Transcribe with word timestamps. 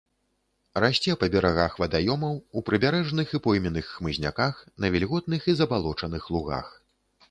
Расце 0.83 1.11
па 1.23 1.27
берагах 1.35 1.75
вадаёмаў, 1.83 2.33
у 2.57 2.65
прыбярэжных 2.71 3.37
і 3.37 3.43
пойменных 3.49 3.85
хмызняках, 4.01 4.53
на 4.83 4.87
вільготных 4.97 5.41
і 5.51 5.61
забалочаных 5.63 6.23
лугах. 6.37 6.79